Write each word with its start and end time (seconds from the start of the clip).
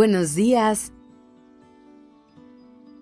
Buenos 0.00 0.34
días. 0.34 0.94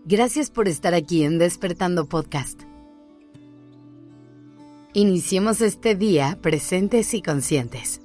Gracias 0.04 0.50
por 0.50 0.66
estar 0.66 0.95
aquí 0.95 1.22
en 1.22 1.38
Despertando 1.38 2.06
Podcast. 2.09 2.62
Iniciemos 4.95 5.61
este 5.61 5.95
día 5.95 6.40
presentes 6.43 7.14
y 7.14 7.22
conscientes. 7.22 8.00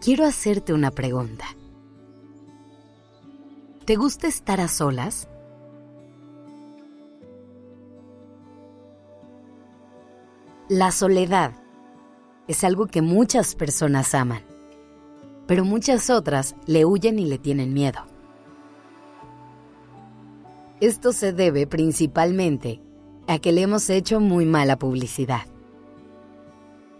Quiero 0.00 0.24
hacerte 0.24 0.72
una 0.72 0.92
pregunta. 0.92 1.46
¿Te 3.86 3.96
gusta 3.96 4.28
estar 4.28 4.60
a 4.60 4.68
solas? 4.68 5.28
La 10.68 10.92
soledad 10.92 11.60
es 12.46 12.62
algo 12.62 12.86
que 12.86 13.02
muchas 13.02 13.56
personas 13.56 14.14
aman 14.14 14.54
pero 15.46 15.64
muchas 15.64 16.10
otras 16.10 16.56
le 16.66 16.84
huyen 16.84 17.18
y 17.18 17.26
le 17.26 17.38
tienen 17.38 17.72
miedo. 17.72 18.00
Esto 20.80 21.12
se 21.12 21.32
debe 21.32 21.66
principalmente 21.66 22.82
a 23.26 23.38
que 23.38 23.52
le 23.52 23.62
hemos 23.62 23.88
hecho 23.88 24.20
muy 24.20 24.44
mala 24.44 24.78
publicidad. 24.78 25.46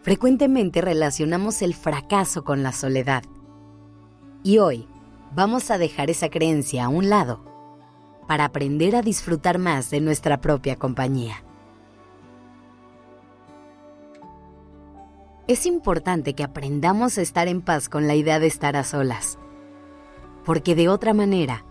Frecuentemente 0.02 0.80
relacionamos 0.80 1.62
el 1.62 1.74
fracaso 1.74 2.44
con 2.44 2.62
la 2.62 2.72
soledad. 2.72 3.24
Y 4.42 4.58
hoy 4.58 4.86
vamos 5.34 5.70
a 5.70 5.78
dejar 5.78 6.10
esa 6.10 6.30
creencia 6.30 6.84
a 6.84 6.88
un 6.88 7.10
lado 7.10 7.44
para 8.26 8.44
aprender 8.44 8.96
a 8.96 9.02
disfrutar 9.02 9.58
más 9.58 9.90
de 9.90 10.00
nuestra 10.00 10.40
propia 10.40 10.76
compañía. 10.76 11.44
Es 15.48 15.64
importante 15.64 16.34
que 16.34 16.42
aprendamos 16.42 17.18
a 17.18 17.22
estar 17.22 17.46
en 17.46 17.62
paz 17.62 17.88
con 17.88 18.08
la 18.08 18.16
idea 18.16 18.40
de 18.40 18.48
estar 18.48 18.76
a 18.76 18.82
solas, 18.82 19.38
porque 20.44 20.74
de 20.74 20.88
otra 20.88 21.14
manera, 21.14 21.64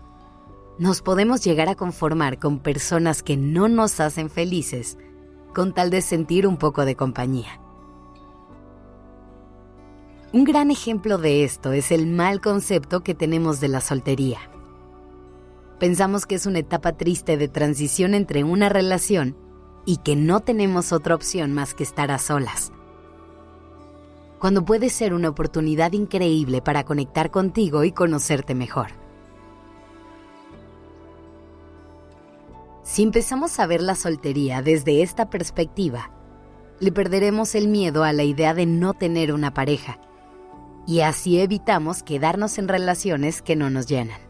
nos 0.78 1.02
podemos 1.02 1.44
llegar 1.44 1.68
a 1.68 1.74
conformar 1.74 2.38
con 2.38 2.58
personas 2.58 3.22
que 3.22 3.36
no 3.36 3.68
nos 3.68 4.00
hacen 4.00 4.30
felices 4.30 4.98
con 5.54 5.72
tal 5.72 5.90
de 5.90 6.02
sentir 6.02 6.46
un 6.46 6.58
poco 6.58 6.84
de 6.84 6.96
compañía. 6.96 7.60
Un 10.32 10.44
gran 10.44 10.70
ejemplo 10.70 11.16
de 11.16 11.44
esto 11.44 11.72
es 11.72 11.90
el 11.90 12.06
mal 12.06 12.42
concepto 12.42 13.02
que 13.02 13.14
tenemos 13.14 13.60
de 13.60 13.68
la 13.68 13.80
soltería. 13.80 14.38
Pensamos 15.78 16.26
que 16.26 16.34
es 16.34 16.44
una 16.44 16.58
etapa 16.58 16.92
triste 16.96 17.38
de 17.38 17.48
transición 17.48 18.12
entre 18.12 18.44
una 18.44 18.68
relación 18.68 19.36
y 19.86 19.98
que 19.98 20.16
no 20.16 20.40
tenemos 20.40 20.92
otra 20.92 21.14
opción 21.14 21.52
más 21.52 21.72
que 21.72 21.84
estar 21.84 22.10
a 22.10 22.18
solas 22.18 22.72
cuando 24.38 24.64
puede 24.64 24.90
ser 24.90 25.14
una 25.14 25.28
oportunidad 25.28 25.92
increíble 25.92 26.60
para 26.60 26.84
conectar 26.84 27.30
contigo 27.30 27.84
y 27.84 27.92
conocerte 27.92 28.54
mejor. 28.54 28.88
Si 32.82 33.02
empezamos 33.02 33.58
a 33.58 33.66
ver 33.66 33.82
la 33.82 33.94
soltería 33.94 34.62
desde 34.62 35.02
esta 35.02 35.28
perspectiva, 35.28 36.10
le 36.78 36.92
perderemos 36.92 37.54
el 37.54 37.68
miedo 37.68 38.04
a 38.04 38.12
la 38.12 38.22
idea 38.22 38.54
de 38.54 38.66
no 38.66 38.94
tener 38.94 39.32
una 39.32 39.54
pareja 39.54 39.98
y 40.86 41.00
así 41.00 41.40
evitamos 41.40 42.02
quedarnos 42.02 42.58
en 42.58 42.68
relaciones 42.68 43.42
que 43.42 43.56
no 43.56 43.70
nos 43.70 43.86
llenan. 43.86 44.20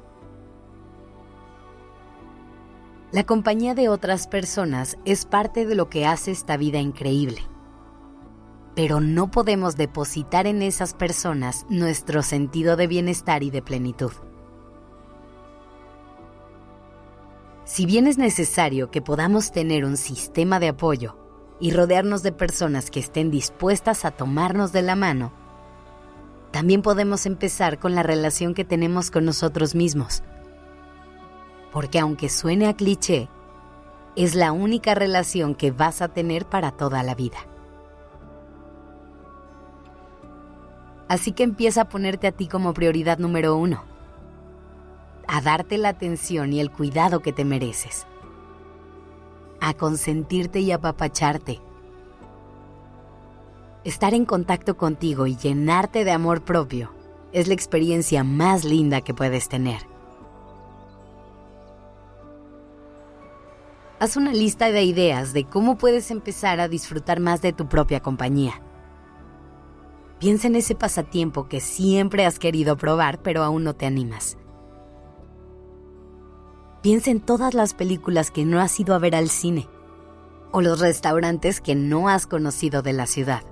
La 3.13 3.25
compañía 3.25 3.75
de 3.75 3.89
otras 3.89 4.27
personas 4.27 4.97
es 5.05 5.27
parte 5.27 5.67
de 5.67 5.75
lo 5.75 5.91
que 5.91 6.07
hace 6.07 6.31
esta 6.31 6.57
vida 6.57 6.79
increíble 6.79 7.41
pero 8.77 9.01
no 9.01 9.31
podemos 9.31 9.79
depositar 9.79 10.47
en 10.47 10.61
esas 10.61 10.93
personas 10.93 11.65
nuestro 11.71 12.23
sentido 12.23 12.77
de 12.77 12.87
bienestar 12.87 13.43
y 13.43 13.51
de 13.51 13.63
plenitud. 13.63 14.13
Si 17.65 17.87
bien 17.87 18.07
es 18.07 18.19
necesario 18.19 18.91
que 18.91 19.01
podamos 19.01 19.51
tener 19.51 19.87
un 19.87 19.97
sistema 19.97 20.61
de 20.61 20.69
apoyo 20.69 21.17
y 21.59 21.71
rodearnos 21.71 22.23
de 22.23 22.33
personas 22.33 22.91
que 22.91 23.01
estén 23.01 23.31
dispuestas 23.31 24.05
a 24.05 24.11
tomarnos 24.11 24.73
de 24.73 24.83
la 24.83 24.95
mano, 24.95 25.33
también 26.51 26.83
podemos 26.83 27.25
empezar 27.25 27.79
con 27.79 27.95
la 27.95 28.03
relación 28.03 28.53
que 28.53 28.67
tenemos 28.67 29.11
con 29.11 29.25
nosotros 29.25 29.75
mismos. 29.75 30.23
Porque 31.73 31.99
aunque 31.99 32.29
suene 32.29 32.69
a 32.69 32.77
cliché, 32.77 33.31
es 34.17 34.35
la 34.35 34.53
única 34.53 34.95
relación 34.95 35.55
que 35.55 35.71
vas 35.71 36.03
a 36.03 36.09
tener 36.09 36.45
para 36.45 36.73
toda 36.73 37.03
la 37.03 37.15
vida. 37.15 37.39
Así 41.09 41.33
que 41.33 41.45
empieza 41.45 41.83
a 41.83 41.89
ponerte 41.89 42.27
a 42.27 42.33
ti 42.33 42.49
como 42.49 42.75
prioridad 42.75 43.19
número 43.19 43.57
uno. 43.57 43.85
A 45.29 45.41
darte 45.41 45.79
la 45.79 45.91
atención 45.91 46.53
y 46.53 46.61
el 46.61 46.71
cuidado 46.71 47.21
que 47.21 47.33
te 47.33 47.45
mereces. 47.45 48.07
A 49.61 49.75
consentirte 49.75 50.61
y 50.61 50.73
apapacharte. 50.73 51.61
Estar 53.85 54.15
en 54.15 54.25
contacto 54.25 54.77
contigo 54.77 55.27
y 55.27 55.37
llenarte 55.37 56.05
de 56.05 56.11
amor 56.11 56.43
propio 56.43 56.93
es 57.33 57.47
la 57.47 57.55
experiencia 57.55 58.25
más 58.25 58.65
linda 58.65 59.01
que 59.01 59.15
puedes 59.15 59.49
tener. 59.49 59.83
Haz 63.99 64.17
una 64.17 64.33
lista 64.33 64.71
de 64.73 64.83
ideas 64.83 65.33
de 65.33 65.45
cómo 65.45 65.79
puedes 65.79 66.11
empezar 66.11 66.61
a 66.61 66.69
disfrutar 66.69 67.21
más 67.21 67.41
de 67.43 67.53
tu 67.53 67.69
propia 67.69 68.01
compañía. 68.01 68.61
Piensa 70.19 70.47
en 70.47 70.57
ese 70.57 70.75
pasatiempo 70.75 71.47
que 71.47 71.61
siempre 71.61 72.25
has 72.25 72.39
querido 72.39 72.77
probar 72.77 73.21
pero 73.23 73.43
aún 73.43 73.65
no 73.65 73.75
te 73.75 73.87
animas. 73.87 74.39
Piensa 76.83 77.11
en 77.11 77.21
todas 77.21 77.53
las 77.53 77.75
películas 77.75 78.31
que 78.31 78.45
no 78.45 78.61
has 78.61 78.79
ido 78.79 78.95
a 78.95 78.99
ver 78.99 79.15
al 79.15 79.29
cine 79.29 79.69
o 80.53 80.63
los 80.63 80.81
restaurantes 80.81 81.61
que 81.61 81.75
no 81.75 82.09
has 82.09 82.27
conocido 82.27 82.81
de 82.81 82.93
la 82.93 83.07
ciudad. 83.07 83.43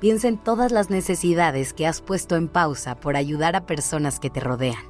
Piensa 0.00 0.28
en 0.28 0.38
todas 0.38 0.72
las 0.72 0.90
necesidades 0.90 1.72
que 1.72 1.86
has 1.86 2.00
puesto 2.00 2.34
en 2.36 2.48
pausa 2.48 2.96
por 2.96 3.16
ayudar 3.16 3.56
a 3.56 3.66
personas 3.66 4.18
que 4.18 4.30
te 4.30 4.40
rodean. 4.40 4.82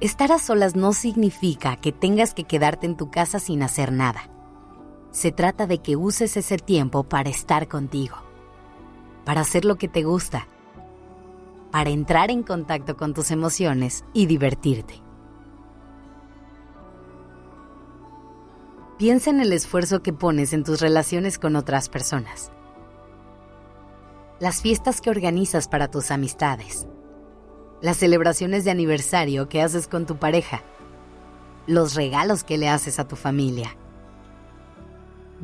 Estar 0.00 0.32
a 0.32 0.38
solas 0.38 0.76
no 0.76 0.92
significa 0.92 1.76
que 1.76 1.92
tengas 1.92 2.34
que 2.34 2.44
quedarte 2.44 2.86
en 2.86 2.96
tu 2.96 3.10
casa 3.10 3.38
sin 3.38 3.62
hacer 3.62 3.90
nada. 3.90 4.33
Se 5.14 5.30
trata 5.30 5.68
de 5.68 5.78
que 5.78 5.94
uses 5.94 6.36
ese 6.36 6.58
tiempo 6.58 7.04
para 7.04 7.30
estar 7.30 7.68
contigo, 7.68 8.16
para 9.24 9.42
hacer 9.42 9.64
lo 9.64 9.76
que 9.76 9.86
te 9.86 10.02
gusta, 10.02 10.48
para 11.70 11.90
entrar 11.90 12.32
en 12.32 12.42
contacto 12.42 12.96
con 12.96 13.14
tus 13.14 13.30
emociones 13.30 14.04
y 14.12 14.26
divertirte. 14.26 15.00
Piensa 18.98 19.30
en 19.30 19.40
el 19.40 19.52
esfuerzo 19.52 20.02
que 20.02 20.12
pones 20.12 20.52
en 20.52 20.64
tus 20.64 20.80
relaciones 20.80 21.38
con 21.38 21.54
otras 21.54 21.88
personas. 21.88 22.50
Las 24.40 24.62
fiestas 24.62 25.00
que 25.00 25.10
organizas 25.10 25.68
para 25.68 25.92
tus 25.92 26.10
amistades. 26.10 26.88
Las 27.80 27.98
celebraciones 27.98 28.64
de 28.64 28.72
aniversario 28.72 29.48
que 29.48 29.62
haces 29.62 29.86
con 29.86 30.06
tu 30.06 30.16
pareja. 30.16 30.64
Los 31.68 31.94
regalos 31.94 32.42
que 32.42 32.58
le 32.58 32.68
haces 32.68 32.98
a 32.98 33.06
tu 33.06 33.14
familia 33.14 33.76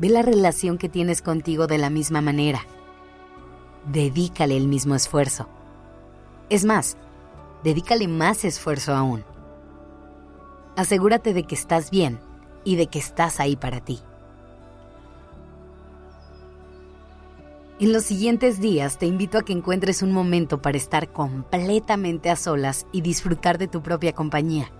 Ve 0.01 0.09
la 0.09 0.23
relación 0.23 0.79
que 0.79 0.89
tienes 0.89 1.21
contigo 1.21 1.67
de 1.67 1.77
la 1.77 1.91
misma 1.91 2.21
manera. 2.21 2.65
Dedícale 3.85 4.57
el 4.57 4.67
mismo 4.67 4.95
esfuerzo. 4.95 5.47
Es 6.49 6.65
más, 6.65 6.97
dedícale 7.63 8.07
más 8.07 8.43
esfuerzo 8.43 8.95
aún. 8.95 9.23
Asegúrate 10.75 11.35
de 11.35 11.43
que 11.43 11.53
estás 11.53 11.91
bien 11.91 12.19
y 12.63 12.77
de 12.77 12.87
que 12.87 12.97
estás 12.97 13.39
ahí 13.39 13.55
para 13.55 13.79
ti. 13.79 13.99
En 17.79 17.93
los 17.93 18.03
siguientes 18.03 18.59
días 18.59 18.97
te 18.97 19.05
invito 19.05 19.37
a 19.37 19.43
que 19.43 19.53
encuentres 19.53 20.01
un 20.01 20.13
momento 20.13 20.63
para 20.63 20.77
estar 20.77 21.11
completamente 21.11 22.31
a 22.31 22.35
solas 22.35 22.87
y 22.91 23.01
disfrutar 23.01 23.59
de 23.59 23.67
tu 23.67 23.83
propia 23.83 24.13
compañía. 24.13 24.71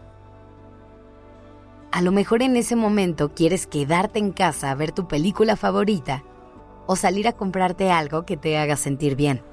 A 1.91 2.01
lo 2.01 2.13
mejor 2.13 2.41
en 2.41 2.55
ese 2.55 2.77
momento 2.77 3.33
quieres 3.33 3.67
quedarte 3.67 4.17
en 4.17 4.31
casa 4.31 4.71
a 4.71 4.75
ver 4.75 4.93
tu 4.93 5.09
película 5.09 5.57
favorita 5.57 6.23
o 6.87 6.95
salir 6.95 7.27
a 7.27 7.33
comprarte 7.33 7.91
algo 7.91 8.25
que 8.25 8.37
te 8.37 8.57
haga 8.57 8.77
sentir 8.77 9.17
bien. 9.17 9.43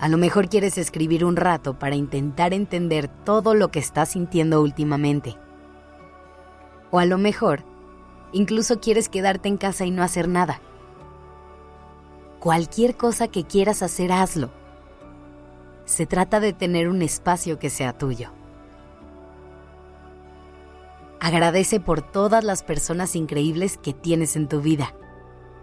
A 0.00 0.08
lo 0.08 0.18
mejor 0.18 0.48
quieres 0.48 0.76
escribir 0.76 1.24
un 1.24 1.36
rato 1.36 1.78
para 1.78 1.94
intentar 1.94 2.52
entender 2.52 3.06
todo 3.06 3.54
lo 3.54 3.70
que 3.70 3.78
estás 3.78 4.10
sintiendo 4.10 4.60
últimamente. 4.60 5.36
O 6.90 6.98
a 6.98 7.04
lo 7.04 7.16
mejor, 7.16 7.62
incluso 8.32 8.80
quieres 8.80 9.08
quedarte 9.08 9.48
en 9.48 9.56
casa 9.56 9.84
y 9.84 9.92
no 9.92 10.02
hacer 10.02 10.28
nada. 10.28 10.60
Cualquier 12.40 12.96
cosa 12.96 13.28
que 13.28 13.44
quieras 13.44 13.82
hacer, 13.82 14.10
hazlo. 14.10 14.50
Se 15.84 16.06
trata 16.06 16.40
de 16.40 16.52
tener 16.52 16.88
un 16.88 17.02
espacio 17.02 17.60
que 17.60 17.70
sea 17.70 17.96
tuyo. 17.96 18.32
Agradece 21.24 21.80
por 21.80 22.02
todas 22.02 22.44
las 22.44 22.62
personas 22.62 23.16
increíbles 23.16 23.78
que 23.78 23.94
tienes 23.94 24.36
en 24.36 24.46
tu 24.46 24.60
vida. 24.60 24.94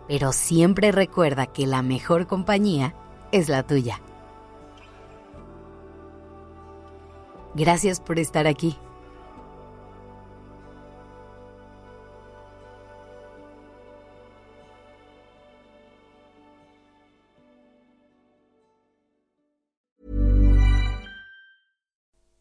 pero 0.08 0.31
siempre 0.34 0.92
recuerda 0.92 1.46
que 1.46 1.68
la 1.68 1.84
mejor 1.84 2.25
compañía 2.25 2.96
es 3.31 3.48
la 3.48 3.62
tuya. 3.62 4.02
Gracias 7.54 8.02
por 8.02 8.18
estar 8.18 8.48
aquí. 8.48 8.75